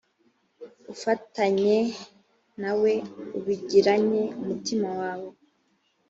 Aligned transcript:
ufatanye 0.93 1.77
na 2.61 2.71
we 2.81 2.93
ubigiranye 3.37 4.23
umutima 4.41 4.89
wawe 4.99 5.29